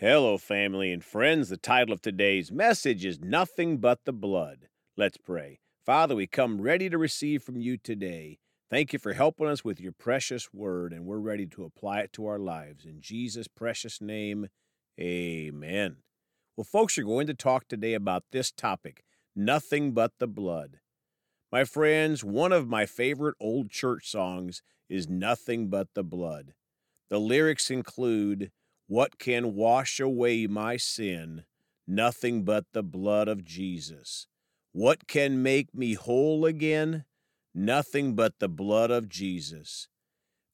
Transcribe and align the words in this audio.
Hello, 0.00 0.38
family 0.38 0.92
and 0.92 1.04
friends. 1.04 1.50
The 1.50 1.58
title 1.58 1.92
of 1.92 2.00
today's 2.00 2.50
message 2.50 3.04
is 3.04 3.20
Nothing 3.20 3.76
But 3.76 4.06
the 4.06 4.14
Blood. 4.14 4.68
Let's 4.96 5.18
pray. 5.18 5.60
Father, 5.84 6.16
we 6.16 6.26
come 6.26 6.62
ready 6.62 6.88
to 6.88 6.96
receive 6.96 7.42
from 7.42 7.60
you 7.60 7.76
today. 7.76 8.38
Thank 8.70 8.94
you 8.94 8.98
for 8.98 9.12
helping 9.12 9.46
us 9.46 9.62
with 9.62 9.78
your 9.78 9.92
precious 9.92 10.54
word, 10.54 10.94
and 10.94 11.04
we're 11.04 11.18
ready 11.18 11.44
to 11.48 11.64
apply 11.64 12.00
it 12.00 12.14
to 12.14 12.24
our 12.24 12.38
lives. 12.38 12.86
In 12.86 13.02
Jesus' 13.02 13.46
precious 13.46 14.00
name, 14.00 14.48
amen. 14.98 15.96
Well, 16.56 16.64
folks, 16.64 16.96
you're 16.96 17.04
going 17.04 17.26
to 17.26 17.34
talk 17.34 17.68
today 17.68 17.92
about 17.92 18.24
this 18.32 18.50
topic 18.50 19.04
nothing 19.36 19.92
but 19.92 20.12
the 20.18 20.26
blood. 20.26 20.78
My 21.52 21.64
friends, 21.64 22.24
one 22.24 22.52
of 22.52 22.66
my 22.66 22.86
favorite 22.86 23.36
old 23.38 23.68
church 23.68 24.10
songs 24.10 24.62
is 24.88 25.10
Nothing 25.10 25.68
But 25.68 25.88
the 25.94 26.04
Blood. 26.04 26.54
The 27.10 27.20
lyrics 27.20 27.70
include, 27.70 28.50
What 28.90 29.20
can 29.20 29.54
wash 29.54 30.00
away 30.00 30.48
my 30.48 30.76
sin? 30.76 31.44
Nothing 31.86 32.42
but 32.42 32.64
the 32.72 32.82
blood 32.82 33.28
of 33.28 33.44
Jesus. 33.44 34.26
What 34.72 35.06
can 35.06 35.44
make 35.44 35.72
me 35.72 35.94
whole 35.94 36.44
again? 36.44 37.04
Nothing 37.54 38.16
but 38.16 38.40
the 38.40 38.48
blood 38.48 38.90
of 38.90 39.08
Jesus. 39.08 39.86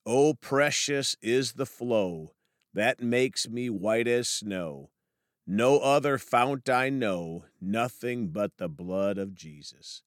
Oh, 0.05 0.35
precious 0.35 1.17
is 1.23 1.55
the 1.55 1.65
flow 1.65 2.35
that 2.75 3.01
makes 3.01 3.49
me 3.49 3.71
white 3.71 4.07
as 4.07 4.29
snow. 4.29 4.91
No 5.47 5.79
other 5.79 6.19
fount 6.19 6.69
I 6.69 6.91
know, 6.91 7.47
nothing 7.59 8.29
but 8.29 8.59
the 8.59 8.69
blood 8.69 9.17
of 9.17 9.35
Jesus. 9.35 10.03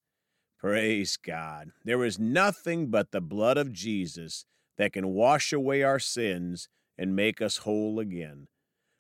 Praise 0.60 1.18
God. 1.18 1.72
There 1.84 2.06
is 2.06 2.20
nothing 2.20 2.92
but 2.92 3.10
the 3.10 3.22
blood 3.22 3.58
of 3.58 3.74
Jesus 3.74 4.46
that 4.78 4.94
can 4.94 5.08
wash 5.08 5.52
away 5.52 5.82
our 5.82 5.98
sins 5.98 6.70
and 7.00 7.16
make 7.16 7.42
us 7.42 7.58
whole 7.60 7.98
again. 8.00 8.48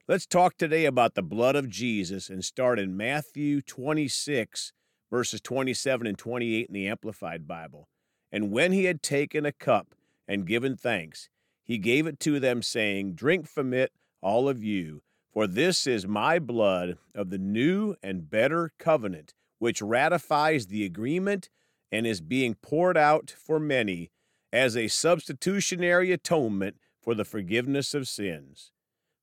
Let's 0.08 0.26
talk 0.26 0.58
today 0.58 0.85
about 0.85 1.13
the 1.13 1.21
blood 1.21 1.55
of 1.58 1.70
Jesus 1.70 2.30
and 2.30 2.44
start 2.44 2.80
in 2.80 2.95
Matthew 2.98 3.62
26, 3.62 4.72
verses 5.11 5.41
27 5.41 6.08
and 6.08 6.17
28 6.17 6.67
in 6.67 6.73
the 6.73 6.88
Amplified 6.88 7.45
Bible. 7.45 7.89
And 8.31 8.52
when 8.52 8.72
he 8.72 8.86
had 8.86 9.03
taken 9.03 9.45
a 9.45 9.52
cup 9.52 9.94
and 10.28 10.47
given 10.47 10.78
thanks, 10.78 11.30
he 11.64 11.78
gave 11.78 12.08
it 12.08 12.19
to 12.22 12.39
them, 12.39 12.64
saying, 12.64 13.14
Drink 13.14 13.47
from 13.47 13.73
it, 13.73 13.91
all 14.22 14.47
of 14.47 14.63
you, 14.63 15.03
for 15.31 15.45
this 15.45 15.86
is 15.86 16.08
my 16.08 16.39
blood 16.39 16.97
of 17.13 17.30
the 17.30 17.38
new 17.38 17.95
and 18.02 18.30
better 18.30 18.72
covenant 18.80 19.34
which 19.59 19.81
ratifies 19.81 20.67
the 20.67 20.86
agreement 20.86 21.50
and 21.91 22.08
is 22.08 22.22
being 22.22 22.56
poured 22.56 22.97
out 22.97 23.30
for 23.30 23.59
many 23.59 24.09
as 24.53 24.75
a 24.78 24.88
substitutionary 24.88 26.11
atonement 26.11 26.78
for 27.02 27.16
the 27.16 27.25
forgiveness 27.25 27.94
of 27.94 28.08
sins. 28.08 28.72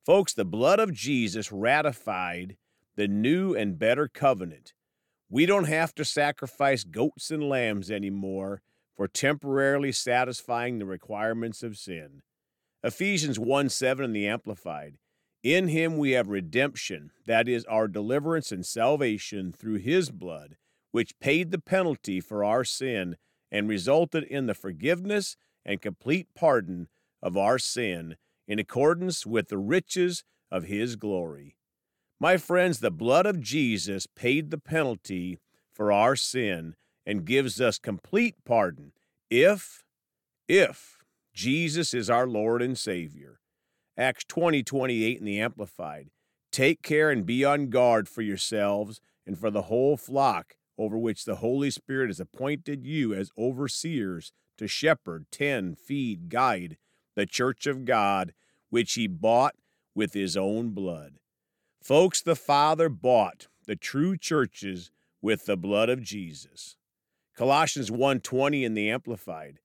Folks, 0.05 0.33
the 0.33 0.45
blood 0.45 0.79
of 0.79 0.93
Jesus 0.93 1.51
ratified 1.51 2.57
the 2.95 3.07
new 3.07 3.53
and 3.53 3.77
better 3.77 4.07
covenant. 4.07 4.73
We 5.29 5.45
don't 5.45 5.67
have 5.67 5.93
to 5.95 6.05
sacrifice 6.05 6.83
goats 6.83 7.29
and 7.29 7.47
lambs 7.47 7.91
anymore 7.91 8.61
for 8.95 9.07
temporarily 9.07 9.91
satisfying 9.91 10.79
the 10.79 10.85
requirements 10.85 11.61
of 11.61 11.77
sin. 11.77 12.21
Ephesians 12.83 13.37
1 13.37 13.69
7 13.69 14.05
in 14.05 14.13
the 14.13 14.27
Amplified. 14.27 14.97
In 15.43 15.67
him 15.67 15.97
we 15.97 16.11
have 16.11 16.29
redemption, 16.29 17.11
that 17.25 17.47
is, 17.47 17.63
our 17.65 17.87
deliverance 17.87 18.51
and 18.51 18.65
salvation 18.65 19.51
through 19.51 19.77
his 19.77 20.09
blood, 20.09 20.57
which 20.91 21.19
paid 21.19 21.51
the 21.51 21.59
penalty 21.59 22.19
for 22.19 22.43
our 22.43 22.63
sin 22.63 23.17
and 23.51 23.69
resulted 23.69 24.23
in 24.23 24.47
the 24.47 24.53
forgiveness 24.53 25.37
and 25.63 25.81
complete 25.81 26.27
pardon 26.35 26.87
of 27.21 27.37
our 27.37 27.59
sin 27.59 28.15
in 28.47 28.59
accordance 28.59 29.25
with 29.25 29.49
the 29.49 29.57
riches 29.57 30.23
of 30.51 30.63
his 30.63 30.95
glory. 30.95 31.55
My 32.19 32.37
friends, 32.37 32.79
the 32.79 32.91
blood 32.91 33.25
of 33.25 33.41
Jesus 33.41 34.07
paid 34.07 34.49
the 34.49 34.57
penalty 34.57 35.39
for 35.71 35.91
our 35.91 36.15
sin 36.15 36.75
and 37.05 37.25
gives 37.25 37.61
us 37.61 37.77
complete 37.77 38.35
pardon 38.45 38.93
if, 39.29 39.83
if 40.47 40.97
Jesus 41.33 41.93
is 41.93 42.09
our 42.09 42.27
Lord 42.27 42.61
and 42.61 42.77
Savior. 42.77 43.39
Acts 43.97 44.23
20 44.27 44.63
28 44.63 45.19
in 45.19 45.25
the 45.25 45.39
Amplified. 45.39 46.09
Take 46.51 46.81
care 46.81 47.11
and 47.11 47.25
be 47.25 47.43
on 47.43 47.69
guard 47.69 48.07
for 48.07 48.21
yourselves 48.21 48.99
and 49.25 49.37
for 49.37 49.51
the 49.51 49.63
whole 49.63 49.97
flock 49.97 50.55
over 50.77 50.97
which 50.97 51.25
the 51.25 51.35
Holy 51.35 51.69
Spirit 51.69 52.09
has 52.09 52.19
appointed 52.19 52.85
you 52.85 53.13
as 53.13 53.31
overseers 53.37 54.31
to 54.57 54.67
shepherd, 54.67 55.25
tend, 55.31 55.77
feed, 55.77 56.29
guide 56.29 56.77
the 57.17 57.25
church 57.25 57.65
of 57.65 57.83
God, 57.83 58.31
which 58.69 58.93
he 58.93 59.07
bought 59.07 59.55
with 59.95 60.13
his 60.13 60.37
own 60.37 60.69
blood. 60.69 61.17
Folks, 61.81 62.21
the 62.21 62.35
Father 62.35 62.89
bought 62.89 63.47
the 63.65 63.75
true 63.75 64.15
churches 64.15 64.91
with 65.19 65.47
the 65.47 65.57
blood 65.57 65.89
of 65.89 66.03
Jesus. 66.03 66.77
Colossians 67.35 67.89
1:20 67.89 68.63
in 68.63 68.75
the 68.75 68.91
Amplified 68.91 69.59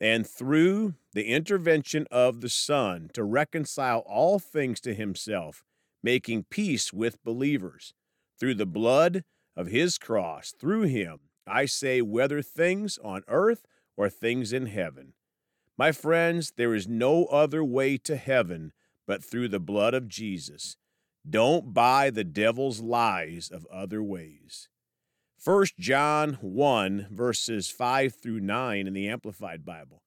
and 0.00 0.26
through 0.26 0.94
the 1.12 1.26
intervention 1.26 2.08
of 2.10 2.40
the 2.40 2.48
Son 2.48 3.08
to 3.14 3.22
reconcile 3.22 4.00
all 4.00 4.40
things 4.40 4.80
to 4.80 4.92
himself, 4.92 5.64
making 6.02 6.44
peace 6.50 6.92
with 6.92 7.22
believers. 7.22 7.94
Through 8.38 8.56
the 8.56 8.66
blood 8.66 9.24
of 9.54 9.68
his 9.68 9.96
cross, 9.96 10.52
through 10.52 10.82
him, 10.82 11.20
I 11.46 11.66
say, 11.66 12.02
whether 12.02 12.42
things 12.42 12.98
on 12.98 13.22
earth 13.28 13.64
or 13.96 14.10
things 14.10 14.52
in 14.52 14.66
heaven. 14.66 15.14
My 15.78 15.92
friends, 15.92 16.52
there 16.56 16.74
is 16.74 16.88
no 16.88 17.26
other 17.26 17.62
way 17.62 17.98
to 17.98 18.16
heaven 18.16 18.72
but 19.06 19.22
through 19.22 19.48
the 19.48 19.60
blood 19.60 19.92
of 19.92 20.08
Jesus. 20.08 20.76
Don't 21.28 21.74
buy 21.74 22.10
the 22.10 22.24
devil's 22.24 22.80
lies 22.80 23.50
of 23.50 23.66
other 23.66 24.02
ways. 24.02 24.68
1 25.42 25.66
John 25.78 26.38
1, 26.40 27.08
verses 27.10 27.68
5 27.68 28.14
through 28.14 28.40
9 28.40 28.86
in 28.86 28.94
the 28.94 29.08
Amplified 29.08 29.64
Bible. 29.64 30.02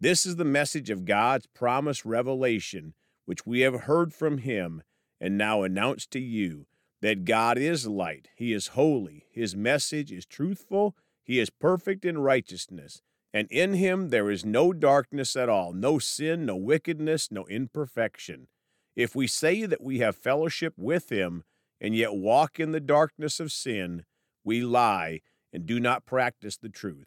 This 0.00 0.24
is 0.24 0.36
the 0.36 0.44
message 0.44 0.88
of 0.88 1.04
God's 1.04 1.46
promised 1.46 2.04
revelation, 2.04 2.94
which 3.24 3.44
we 3.44 3.60
have 3.60 3.82
heard 3.82 4.14
from 4.14 4.38
Him 4.38 4.82
and 5.20 5.36
now 5.36 5.62
announce 5.62 6.06
to 6.06 6.20
you 6.20 6.66
that 7.02 7.24
God 7.24 7.58
is 7.58 7.86
light, 7.86 8.28
He 8.36 8.52
is 8.52 8.68
holy, 8.68 9.26
His 9.32 9.56
message 9.56 10.12
is 10.12 10.24
truthful, 10.24 10.94
He 11.24 11.40
is 11.40 11.50
perfect 11.50 12.04
in 12.04 12.18
righteousness, 12.18 13.02
and 13.32 13.48
in 13.50 13.74
Him 13.74 14.08
there 14.08 14.30
is 14.30 14.44
no 14.44 14.72
darkness 14.72 15.36
at 15.36 15.48
all, 15.48 15.72
no 15.72 15.98
sin, 15.98 16.46
no 16.46 16.56
wickedness, 16.56 17.30
no 17.30 17.46
imperfection. 17.46 18.48
If 18.96 19.14
we 19.14 19.26
say 19.26 19.66
that 19.66 19.82
we 19.82 19.98
have 19.98 20.16
fellowship 20.16 20.74
with 20.76 21.10
Him 21.10 21.44
and 21.80 21.94
yet 21.94 22.14
walk 22.14 22.58
in 22.58 22.72
the 22.72 22.80
darkness 22.80 23.38
of 23.38 23.52
sin, 23.52 24.04
we 24.44 24.62
lie 24.62 25.20
and 25.52 25.66
do 25.66 25.78
not 25.78 26.06
practice 26.06 26.56
the 26.56 26.68
truth. 26.68 27.06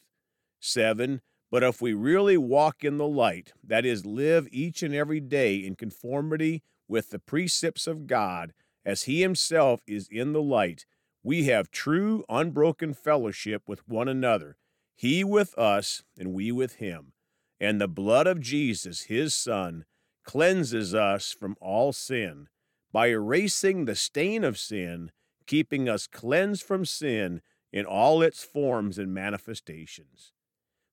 7. 0.59 1.21
But 1.49 1.63
if 1.63 1.81
we 1.81 1.93
really 1.93 2.37
walk 2.37 2.83
in 2.83 2.97
the 2.97 3.07
light, 3.07 3.51
that 3.61 3.85
is, 3.85 4.05
live 4.05 4.47
each 4.51 4.81
and 4.81 4.95
every 4.95 5.19
day 5.19 5.55
in 5.57 5.75
conformity 5.75 6.63
with 6.87 7.09
the 7.09 7.19
precepts 7.19 7.87
of 7.87 8.07
God, 8.07 8.53
as 8.85 9.03
He 9.03 9.21
Himself 9.21 9.81
is 9.85 10.07
in 10.09 10.31
the 10.31 10.41
light, 10.41 10.85
we 11.23 11.45
have 11.45 11.69
true, 11.69 12.23
unbroken 12.29 12.93
fellowship 12.93 13.63
with 13.67 13.87
one 13.87 14.07
another, 14.07 14.55
He 15.01 15.23
with 15.23 15.57
us, 15.57 16.03
and 16.15 16.31
we 16.31 16.51
with 16.51 16.75
Him. 16.75 17.13
And 17.59 17.81
the 17.81 17.87
blood 17.87 18.27
of 18.27 18.39
Jesus, 18.39 19.05
His 19.05 19.33
Son, 19.33 19.85
cleanses 20.23 20.93
us 20.93 21.31
from 21.31 21.55
all 21.59 21.91
sin 21.91 22.49
by 22.91 23.07
erasing 23.07 23.85
the 23.85 23.95
stain 23.95 24.43
of 24.43 24.59
sin 24.59 25.09
keeping 25.47 25.89
us 25.89 26.05
cleansed 26.05 26.61
from 26.61 26.85
sin 26.85 27.41
in 27.73 27.83
all 27.83 28.21
its 28.21 28.43
forms 28.43 28.99
and 28.99 29.11
manifestations. 29.11 30.33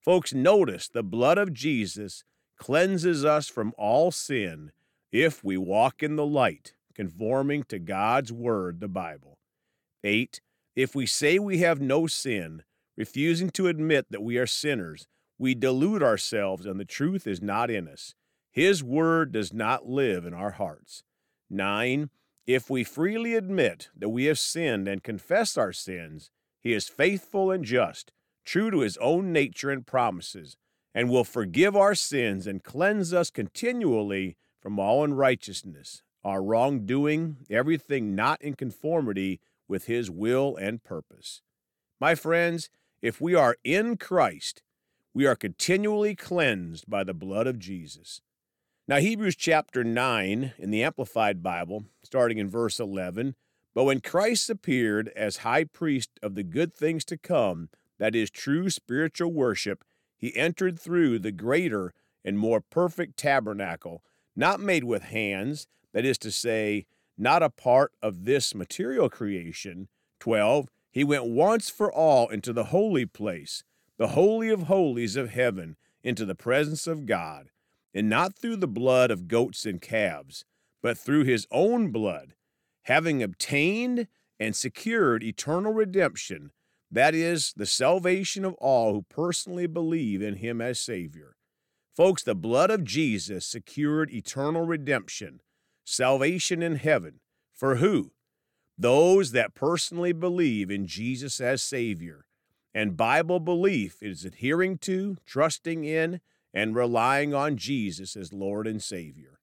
Folks, 0.00 0.32
notice 0.32 0.88
the 0.88 1.02
blood 1.02 1.36
of 1.36 1.52
Jesus 1.52 2.24
cleanses 2.56 3.26
us 3.26 3.50
from 3.50 3.74
all 3.76 4.10
sin 4.10 4.72
if 5.12 5.44
we 5.44 5.58
walk 5.58 6.02
in 6.02 6.16
the 6.16 6.24
light, 6.24 6.72
conforming 6.94 7.62
to 7.64 7.78
God's 7.78 8.32
Word, 8.32 8.80
the 8.80 8.88
Bible. 8.88 9.36
8. 10.02 10.40
If 10.74 10.94
we 10.94 11.04
say 11.04 11.38
we 11.38 11.58
have 11.58 11.78
no 11.78 12.06
sin, 12.06 12.62
refusing 12.98 13.48
to 13.48 13.68
admit 13.68 14.06
that 14.10 14.24
we 14.24 14.36
are 14.36 14.46
sinners, 14.46 15.06
we 15.38 15.54
delude 15.54 16.02
ourselves 16.02 16.66
and 16.66 16.80
the 16.80 16.84
truth 16.84 17.28
is 17.28 17.40
not 17.40 17.70
in 17.70 17.86
us. 17.86 18.14
His 18.50 18.82
Word 18.82 19.30
does 19.30 19.52
not 19.52 19.88
live 19.88 20.26
in 20.26 20.34
our 20.34 20.50
hearts. 20.50 21.04
9. 21.48 22.10
If 22.44 22.68
we 22.68 22.82
freely 22.82 23.34
admit 23.34 23.88
that 23.96 24.08
we 24.08 24.24
have 24.24 24.38
sinned 24.38 24.88
and 24.88 25.02
confess 25.02 25.56
our 25.56 25.72
sins, 25.72 26.32
he 26.60 26.72
is 26.72 26.88
faithful 26.88 27.52
and 27.52 27.64
just, 27.64 28.10
true 28.44 28.70
to 28.72 28.80
his 28.80 28.96
own 28.96 29.32
nature 29.32 29.70
and 29.70 29.86
promises, 29.86 30.56
and 30.92 31.08
will 31.08 31.24
forgive 31.24 31.76
our 31.76 31.94
sins 31.94 32.48
and 32.48 32.64
cleanse 32.64 33.14
us 33.14 33.30
continually 33.30 34.36
from 34.60 34.80
all 34.80 35.04
unrighteousness, 35.04 36.02
our 36.24 36.42
wrongdoing, 36.42 37.36
everything 37.48 38.16
not 38.16 38.42
in 38.42 38.54
conformity 38.54 39.40
with 39.68 39.84
his 39.84 40.10
will 40.10 40.56
and 40.56 40.82
purpose. 40.82 41.42
My 42.00 42.14
friends, 42.14 42.70
if 43.00 43.20
we 43.20 43.34
are 43.34 43.56
in 43.64 43.96
Christ, 43.96 44.62
we 45.14 45.26
are 45.26 45.36
continually 45.36 46.14
cleansed 46.14 46.88
by 46.88 47.04
the 47.04 47.14
blood 47.14 47.46
of 47.46 47.58
Jesus. 47.58 48.20
Now, 48.86 48.98
Hebrews 48.98 49.36
chapter 49.36 49.84
9 49.84 50.54
in 50.58 50.70
the 50.70 50.82
Amplified 50.82 51.42
Bible, 51.42 51.84
starting 52.02 52.38
in 52.38 52.48
verse 52.48 52.80
11, 52.80 53.34
but 53.74 53.84
when 53.84 54.00
Christ 54.00 54.50
appeared 54.50 55.12
as 55.14 55.38
high 55.38 55.64
priest 55.64 56.10
of 56.22 56.34
the 56.34 56.42
good 56.42 56.74
things 56.74 57.04
to 57.06 57.18
come, 57.18 57.68
that 57.98 58.14
is 58.14 58.30
true 58.30 58.70
spiritual 58.70 59.32
worship, 59.32 59.84
he 60.16 60.34
entered 60.34 60.80
through 60.80 61.18
the 61.18 61.32
greater 61.32 61.92
and 62.24 62.38
more 62.38 62.60
perfect 62.60 63.16
tabernacle, 63.16 64.02
not 64.34 64.58
made 64.58 64.84
with 64.84 65.04
hands, 65.04 65.66
that 65.92 66.04
is 66.04 66.18
to 66.18 66.30
say, 66.30 66.86
not 67.16 67.42
a 67.42 67.50
part 67.50 67.92
of 68.02 68.24
this 68.24 68.54
material 68.54 69.08
creation. 69.08 69.88
12. 70.20 70.68
He 70.90 71.04
went 71.04 71.26
once 71.26 71.68
for 71.70 71.92
all 71.92 72.28
into 72.28 72.52
the 72.52 72.64
holy 72.64 73.06
place, 73.06 73.62
the 73.98 74.08
holy 74.08 74.48
of 74.48 74.62
holies 74.62 75.16
of 75.16 75.30
heaven, 75.30 75.76
into 76.02 76.24
the 76.24 76.34
presence 76.34 76.86
of 76.86 77.06
God, 77.06 77.50
and 77.92 78.08
not 78.08 78.36
through 78.36 78.56
the 78.56 78.68
blood 78.68 79.10
of 79.10 79.28
goats 79.28 79.66
and 79.66 79.80
calves, 79.80 80.44
but 80.82 80.96
through 80.96 81.24
his 81.24 81.46
own 81.50 81.90
blood, 81.90 82.34
having 82.84 83.22
obtained 83.22 84.06
and 84.40 84.54
secured 84.54 85.22
eternal 85.22 85.72
redemption, 85.72 86.52
that 86.90 87.14
is, 87.14 87.52
the 87.56 87.66
salvation 87.66 88.44
of 88.44 88.54
all 88.54 88.94
who 88.94 89.02
personally 89.02 89.66
believe 89.66 90.22
in 90.22 90.36
him 90.36 90.60
as 90.60 90.80
Savior. 90.80 91.36
Folks, 91.94 92.22
the 92.22 92.34
blood 92.34 92.70
of 92.70 92.84
Jesus 92.84 93.44
secured 93.44 94.10
eternal 94.10 94.64
redemption, 94.64 95.40
salvation 95.84 96.62
in 96.62 96.76
heaven. 96.76 97.20
For 97.54 97.76
who? 97.76 98.12
Those 98.78 99.32
that 99.32 99.54
personally 99.54 100.12
believe 100.12 100.70
in 100.70 100.86
Jesus 100.86 101.40
as 101.40 101.62
Savior. 101.62 102.26
And 102.72 102.96
Bible 102.96 103.40
belief 103.40 104.02
is 104.02 104.24
adhering 104.24 104.78
to, 104.78 105.16
trusting 105.26 105.84
in, 105.84 106.20
and 106.54 106.76
relying 106.76 107.34
on 107.34 107.56
Jesus 107.56 108.16
as 108.16 108.32
Lord 108.32 108.66
and 108.66 108.82
Savior. 108.82 109.40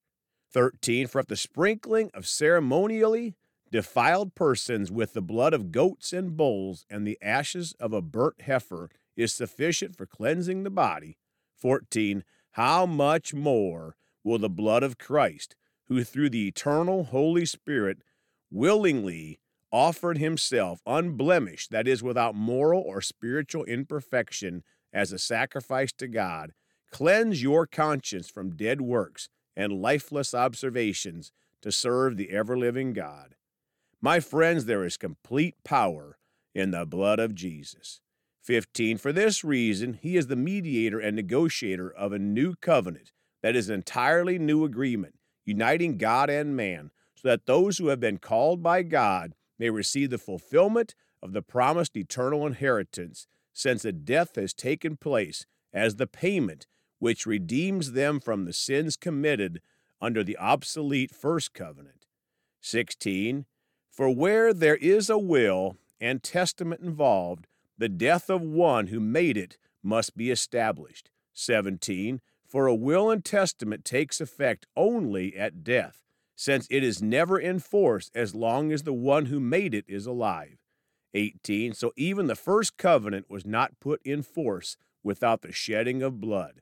13. 0.54 1.08
For 1.08 1.20
if 1.20 1.28
the 1.28 1.36
sprinkling 1.36 2.10
of 2.14 2.26
ceremonially 2.26 3.36
defiled 3.72 4.36
persons 4.36 4.90
with 4.90 5.14
the 5.14 5.22
blood 5.22 5.54
of 5.54 5.72
goats 5.72 6.14
and 6.14 6.38
bulls 6.38 6.86
and 6.90 7.06
the 7.06 7.18
ashes 7.22 7.74
of 7.78 7.92
a 7.92 8.02
burnt 8.02 8.42
heifer 8.42 8.90
is 9.18 9.34
sufficient 9.34 9.98
for 9.98 10.06
cleansing 10.06 10.64
the 10.64 10.70
body. 10.70 11.18
14. 11.58 12.24
How 12.52 12.86
much 12.86 13.34
more 13.34 13.98
will 14.24 14.40
the 14.40 14.50
blood 14.50 14.82
of 14.82 14.98
Christ, 14.98 15.58
who 15.88 16.06
through 16.06 16.30
the 16.30 16.48
eternal 16.48 17.04
Holy 17.06 17.46
Spirit 17.46 17.98
willingly 18.56 19.38
offered 19.72 20.18
himself 20.18 20.80
unblemished, 20.86 21.70
that 21.72 21.88
is, 21.88 22.02
without 22.02 22.34
moral 22.34 22.82
or 22.82 23.02
spiritual 23.02 23.66
imperfection, 23.66 24.64
as 24.94 25.12
a 25.12 25.20
sacrifice 25.20 25.92
to 25.92 26.08
God, 26.08 26.54
cleanse 26.90 27.44
your 27.44 27.68
conscience 27.68 28.30
from 28.30 28.56
dead 28.56 28.80
works 28.80 29.28
and 29.58 29.82
lifeless 29.82 30.34
observations 30.34 31.34
to 31.62 31.72
serve 31.72 32.16
the 32.16 32.30
ever 32.32 32.58
living 32.58 32.94
God. 32.94 33.36
My 34.02 34.22
friends, 34.22 34.66
there 34.66 34.86
is 34.86 34.96
complete 34.96 35.56
power 35.66 36.18
in 36.54 36.72
the 36.72 36.86
blood 36.86 37.20
of 37.20 37.36
Jesus. 37.36 38.00
15. 38.44 38.98
For 39.00 39.12
this 39.12 39.44
reason, 39.44 40.00
he 40.02 40.16
is 40.16 40.28
the 40.28 40.36
mediator 40.36 41.00
and 41.00 41.16
negotiator 41.16 41.92
of 41.92 42.14
a 42.14 42.20
new 42.20 42.56
covenant, 42.62 43.12
that 43.42 43.56
is, 43.56 43.68
an 43.68 43.76
entirely 43.76 44.40
new 44.40 44.64
agreement, 44.64 45.16
uniting 45.44 45.98
God 45.98 46.30
and 46.30 46.56
man, 46.56 46.92
that 47.26 47.48
those 47.48 47.80
who 47.80 47.88
have 47.88 48.00
been 48.00 48.20
called 48.20 48.62
by 48.62 48.84
God 48.84 49.34
may 49.58 49.72
receive 49.72 50.12
the 50.12 50.18
fulfillment 50.20 50.94
of 51.24 51.34
the 51.34 51.42
promised 51.42 51.98
eternal 51.98 52.46
inheritance, 52.46 53.26
since 53.52 53.84
a 53.84 53.92
death 53.92 54.36
has 54.36 54.54
taken 54.54 54.96
place 54.96 55.48
as 55.74 55.96
the 55.96 56.06
payment 56.06 56.68
which 57.00 57.26
redeems 57.26 57.94
them 57.94 58.20
from 58.20 58.46
the 58.46 58.54
sins 58.54 58.96
committed 58.96 59.60
under 60.00 60.24
the 60.24 60.38
obsolete 60.38 61.10
first 61.10 61.52
covenant. 61.54 62.06
16. 62.62 63.46
For 63.90 64.14
where 64.14 64.54
there 64.54 64.76
is 64.76 65.10
a 65.10 65.18
will 65.18 65.78
and 66.00 66.22
testament 66.22 66.82
involved, 66.82 67.48
the 67.76 67.90
death 67.90 68.30
of 68.30 68.44
one 68.44 68.88
who 68.88 69.00
made 69.00 69.36
it 69.36 69.58
must 69.82 70.16
be 70.16 70.30
established. 70.30 71.10
17. 71.34 72.22
For 72.48 72.68
a 72.68 72.76
will 72.76 73.10
and 73.10 73.26
testament 73.26 73.84
takes 73.84 74.22
effect 74.22 74.68
only 74.76 75.36
at 75.36 75.64
death, 75.64 76.05
since 76.36 76.68
it 76.70 76.84
is 76.84 77.02
never 77.02 77.40
in 77.40 77.60
force 77.60 78.12
as 78.14 78.36
long 78.36 78.72
as 78.72 78.84
the 78.84 78.94
one 78.94 79.28
who 79.28 79.40
made 79.40 79.74
it 79.74 79.86
is 79.88 80.06
alive. 80.06 80.58
18. 81.14 81.74
So 81.74 81.94
even 81.96 82.28
the 82.28 82.36
first 82.36 82.78
covenant 82.78 83.30
was 83.30 83.46
not 83.46 83.80
put 83.80 84.02
in 84.04 84.22
force 84.22 84.78
without 85.04 85.42
the 85.42 85.52
shedding 85.52 86.04
of 86.04 86.20
blood. 86.20 86.62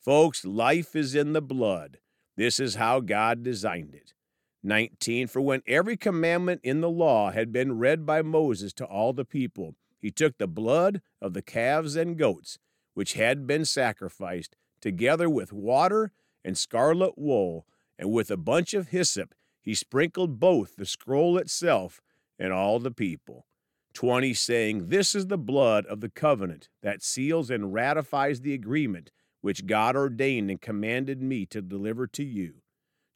Folks, 0.00 0.44
life 0.44 0.96
is 0.96 1.14
in 1.14 1.32
the 1.32 1.42
blood. 1.42 1.98
This 2.36 2.58
is 2.58 2.76
how 2.76 3.00
God 3.00 3.42
designed 3.42 3.94
it. 3.94 4.14
19. 4.62 5.28
For 5.28 5.40
when 5.40 5.62
every 5.66 5.96
commandment 5.96 6.60
in 6.64 6.80
the 6.80 6.90
law 6.90 7.30
had 7.30 7.52
been 7.52 7.78
read 7.78 8.06
by 8.06 8.22
Moses 8.22 8.72
to 8.74 8.84
all 8.84 9.12
the 9.12 9.24
people, 9.24 9.74
he 9.98 10.10
took 10.10 10.38
the 10.38 10.48
blood 10.48 11.02
of 11.20 11.34
the 11.34 11.42
calves 11.42 11.96
and 11.96 12.16
goats, 12.16 12.58
which 12.94 13.14
had 13.14 13.46
been 13.46 13.64
sacrificed, 13.64 14.56
together 14.80 15.28
with 15.28 15.52
water 15.52 16.12
and 16.44 16.56
scarlet 16.56 17.16
wool, 17.16 17.66
and 17.98 18.10
with 18.10 18.30
a 18.30 18.36
bunch 18.36 18.74
of 18.74 18.88
hyssop, 18.88 19.34
he 19.60 19.74
sprinkled 19.74 20.38
both 20.38 20.76
the 20.76 20.86
scroll 20.86 21.38
itself 21.38 22.00
and 22.38 22.52
all 22.52 22.78
the 22.78 22.90
people. 22.90 23.46
20, 23.94 24.34
saying, 24.34 24.88
This 24.88 25.14
is 25.14 25.28
the 25.28 25.38
blood 25.38 25.86
of 25.86 26.00
the 26.00 26.08
covenant 26.08 26.68
that 26.82 27.02
seals 27.02 27.48
and 27.48 27.72
ratifies 27.72 28.40
the 28.40 28.52
agreement 28.52 29.10
which 29.40 29.66
God 29.66 29.94
ordained 29.94 30.50
and 30.50 30.60
commanded 30.60 31.22
me 31.22 31.46
to 31.46 31.62
deliver 31.62 32.06
to 32.08 32.24
you. 32.24 32.62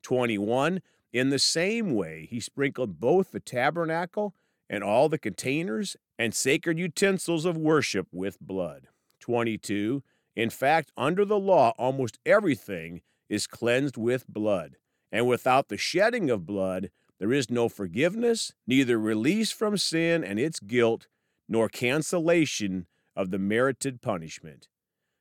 21, 0.02 0.80
in 1.12 1.30
the 1.30 1.38
same 1.38 1.94
way, 1.94 2.28
he 2.30 2.38
sprinkled 2.38 3.00
both 3.00 3.32
the 3.32 3.40
tabernacle 3.40 4.34
and 4.70 4.84
all 4.84 5.08
the 5.08 5.18
containers 5.18 5.96
and 6.18 6.34
sacred 6.34 6.78
utensils 6.78 7.44
of 7.44 7.56
worship 7.56 8.06
with 8.12 8.38
blood. 8.40 8.88
22. 9.20 10.02
In 10.36 10.50
fact, 10.50 10.92
under 10.96 11.24
the 11.24 11.38
law, 11.38 11.72
almost 11.78 12.18
everything 12.24 13.00
is 13.28 13.46
cleansed 13.46 13.96
with 13.96 14.26
blood. 14.28 14.76
And 15.10 15.26
without 15.26 15.68
the 15.68 15.78
shedding 15.78 16.30
of 16.30 16.46
blood, 16.46 16.90
there 17.18 17.32
is 17.32 17.50
no 17.50 17.68
forgiveness, 17.68 18.52
neither 18.66 18.98
release 18.98 19.50
from 19.50 19.76
sin 19.76 20.22
and 20.22 20.38
its 20.38 20.60
guilt, 20.60 21.08
nor 21.48 21.68
cancellation 21.68 22.86
of 23.16 23.30
the 23.30 23.38
merited 23.38 24.00
punishment. 24.00 24.68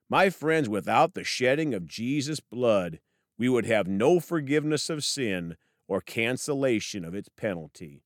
My 0.09 0.30
friends, 0.30 0.69
without 0.69 1.13
the 1.13 1.24
shedding 1.24 1.74
of 1.74 1.88
Jesus' 1.88 2.39
blood, 2.39 3.00
we 3.38 3.50
would 3.50 3.65
have 3.65 3.88
no 3.88 4.19
forgiveness 4.19 4.89
of 4.89 5.03
sin 5.03 5.57
or 5.88 6.01
cancellation 6.01 7.03
of 7.03 7.15
its 7.15 7.30
penalty. 7.30 8.03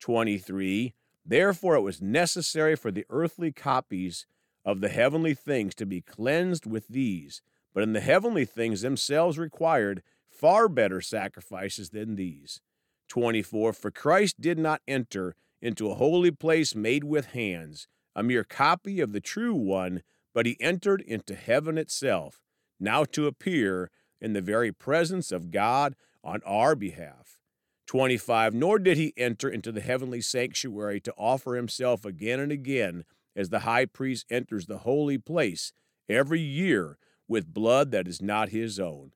23. 0.00 0.94
Therefore, 1.24 1.76
it 1.76 1.82
was 1.82 2.00
necessary 2.00 2.74
for 2.74 2.90
the 2.90 3.04
earthly 3.10 3.52
copies 3.52 4.26
of 4.64 4.80
the 4.80 4.88
heavenly 4.88 5.34
things 5.34 5.74
to 5.76 5.86
be 5.86 6.00
cleansed 6.00 6.66
with 6.66 6.88
these, 6.88 7.42
but 7.72 7.82
in 7.82 7.92
the 7.92 8.00
heavenly 8.00 8.44
things 8.44 8.82
themselves 8.82 9.38
required 9.38 10.02
far 10.28 10.68
better 10.68 11.00
sacrifices 11.00 11.90
than 11.90 12.16
these. 12.16 12.60
24. 13.08 13.72
For 13.72 13.90
Christ 13.90 14.40
did 14.40 14.58
not 14.58 14.82
enter 14.86 15.34
into 15.60 15.90
a 15.90 15.94
holy 15.94 16.30
place 16.30 16.74
made 16.74 17.04
with 17.04 17.26
hands, 17.26 17.86
a 18.14 18.22
mere 18.22 18.44
copy 18.44 19.00
of 19.00 19.12
the 19.12 19.20
true 19.20 19.54
one, 19.54 20.02
but 20.32 20.46
he 20.46 20.56
entered 20.60 21.02
into 21.02 21.34
heaven 21.34 21.76
itself, 21.76 22.40
now 22.78 23.04
to 23.04 23.26
appear 23.26 23.90
in 24.20 24.32
the 24.32 24.40
very 24.40 24.72
presence 24.72 25.32
of 25.32 25.50
God 25.50 25.94
on 26.22 26.40
our 26.46 26.74
behalf. 26.74 27.40
25. 27.86 28.54
Nor 28.54 28.78
did 28.78 28.96
he 28.96 29.12
enter 29.16 29.48
into 29.48 29.72
the 29.72 29.80
heavenly 29.80 30.20
sanctuary 30.20 31.00
to 31.00 31.12
offer 31.18 31.56
himself 31.56 32.04
again 32.04 32.38
and 32.38 32.52
again 32.52 33.04
as 33.34 33.48
the 33.48 33.60
high 33.60 33.86
priest 33.86 34.26
enters 34.30 34.66
the 34.66 34.78
holy 34.78 35.18
place 35.18 35.72
every 36.08 36.40
year 36.40 36.98
with 37.30 37.54
blood 37.54 37.92
that 37.92 38.08
is 38.08 38.20
not 38.20 38.48
his 38.48 38.80
own. 38.80 39.12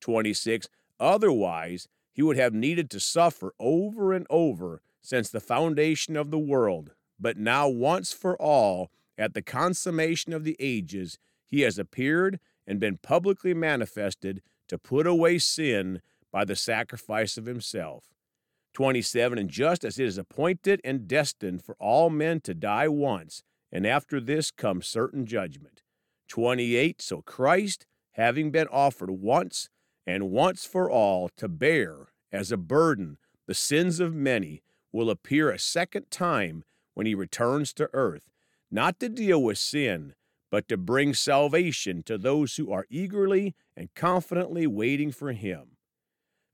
26. 0.00 0.68
Otherwise, 0.98 1.86
he 2.12 2.22
would 2.22 2.38
have 2.38 2.54
needed 2.54 2.88
to 2.90 2.98
suffer 2.98 3.52
over 3.60 4.12
and 4.14 4.26
over 4.30 4.80
since 5.02 5.28
the 5.28 5.38
foundation 5.38 6.16
of 6.16 6.30
the 6.30 6.38
world. 6.38 6.94
But 7.20 7.36
now, 7.36 7.68
once 7.68 8.12
for 8.12 8.40
all, 8.40 8.90
at 9.18 9.34
the 9.34 9.42
consummation 9.42 10.32
of 10.32 10.44
the 10.44 10.56
ages, 10.58 11.18
he 11.46 11.60
has 11.60 11.78
appeared 11.78 12.40
and 12.66 12.80
been 12.80 12.96
publicly 12.96 13.52
manifested 13.52 14.40
to 14.68 14.78
put 14.78 15.06
away 15.06 15.38
sin 15.38 16.00
by 16.32 16.44
the 16.44 16.56
sacrifice 16.56 17.36
of 17.36 17.46
himself. 17.46 18.04
27. 18.72 19.38
And 19.38 19.50
just 19.50 19.84
as 19.84 19.98
it 19.98 20.06
is 20.06 20.16
appointed 20.16 20.80
and 20.84 21.06
destined 21.06 21.62
for 21.62 21.76
all 21.78 22.08
men 22.08 22.40
to 22.40 22.54
die 22.54 22.88
once, 22.88 23.42
and 23.70 23.86
after 23.86 24.20
this 24.20 24.50
comes 24.50 24.86
certain 24.86 25.26
judgment. 25.26 25.77
28. 26.28 27.02
So 27.02 27.22
Christ, 27.22 27.86
having 28.12 28.50
been 28.50 28.68
offered 28.68 29.10
once 29.10 29.68
and 30.06 30.30
once 30.30 30.64
for 30.64 30.90
all 30.90 31.28
to 31.36 31.48
bear 31.48 32.08
as 32.30 32.52
a 32.52 32.56
burden 32.56 33.18
the 33.46 33.54
sins 33.54 34.00
of 34.00 34.14
many, 34.14 34.62
will 34.92 35.10
appear 35.10 35.50
a 35.50 35.58
second 35.58 36.10
time 36.10 36.64
when 36.94 37.06
he 37.06 37.14
returns 37.14 37.72
to 37.74 37.90
earth, 37.92 38.30
not 38.70 38.98
to 39.00 39.08
deal 39.08 39.42
with 39.42 39.58
sin, 39.58 40.14
but 40.50 40.68
to 40.68 40.76
bring 40.76 41.14
salvation 41.14 42.02
to 42.04 42.16
those 42.16 42.56
who 42.56 42.72
are 42.72 42.86
eagerly 42.90 43.54
and 43.76 43.94
confidently 43.94 44.66
waiting 44.66 45.12
for 45.12 45.32
Him. 45.32 45.76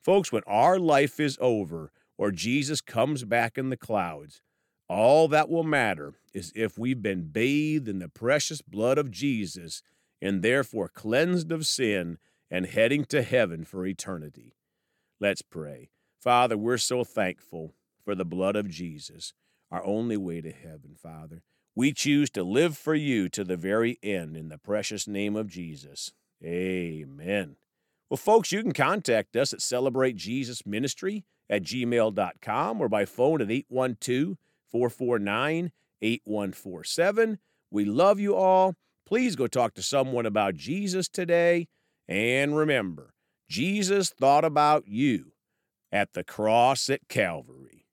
Folks, 0.03 0.33
when 0.33 0.43
our 0.47 0.79
life 0.79 1.21
is 1.21 1.39
over 1.41 1.93
or 2.19 2.31
Jesus 2.31 2.81
comes 2.81 3.25
back 3.25 3.57
in 3.57 3.71
the 3.71 3.77
clouds, 3.77 4.41
all 4.89 5.29
that 5.29 5.49
will 5.49 5.65
matter 5.65 6.15
is 6.33 6.53
if 6.55 6.79
we've 6.79 7.03
been 7.03 7.29
bathed 7.29 7.89
in 7.89 7.99
the 8.01 8.09
precious 8.09 8.61
blood 8.61 8.99
of 8.99 9.11
Jesus 9.11 9.83
and 10.21 10.43
therefore 10.43 10.89
cleansed 10.89 11.51
of 11.53 11.67
sin 11.67 12.19
and 12.51 12.67
heading 12.67 13.05
to 13.07 13.23
heaven 13.23 13.65
for 13.65 13.87
eternity. 13.87 14.55
Let's 15.21 15.43
pray. 15.43 15.91
Father, 16.21 16.57
we're 16.57 16.79
so 16.79 17.05
thankful 17.05 17.75
for 18.05 18.15
the 18.15 18.25
blood 18.25 18.57
of 18.57 18.69
Jesus, 18.69 19.33
our 19.71 19.85
only 19.85 20.17
way 20.17 20.41
to 20.41 20.53
heaven, 20.53 20.95
Father. 20.97 21.43
We 21.75 21.93
choose 21.93 22.31
to 22.31 22.45
live 22.45 22.77
for 22.77 22.95
you 22.95 23.29
to 23.31 23.43
the 23.43 23.57
very 23.57 23.99
end 24.03 24.37
in 24.37 24.49
the 24.49 24.59
precious 24.59 25.09
name 25.09 25.35
of 25.35 25.49
Jesus. 25.49 26.13
Amen. 26.43 27.57
Well, 28.09 28.17
folks, 28.19 28.53
you 28.53 28.63
can 28.63 28.73
contact 28.73 29.35
us 29.35 29.53
at 29.53 29.61
Celebrate 29.61 30.17
Ministry 30.65 31.25
at 31.51 31.63
gmail.com 31.63 32.81
or 32.81 32.89
by 32.89 33.05
phone 33.05 33.41
at 33.41 33.51
812 33.51 34.37
449 34.75 35.71
8147. 36.03 37.39
We 37.71 37.85
love 37.85 38.19
you 38.19 38.35
all. 38.35 38.75
Please 39.07 39.37
go 39.37 39.47
talk 39.47 39.75
to 39.75 39.83
someone 39.83 40.27
about 40.27 40.57
Jesus 40.57 41.09
today. 41.09 41.69
And 42.09 42.57
remember, 42.57 43.15
Jesus 43.49 44.11
thought 44.11 44.45
about 44.45 44.89
you 44.89 45.33
at 45.93 46.15
the 46.15 46.25
cross 46.25 46.91
at 46.91 47.09
Calvary. 47.09 47.84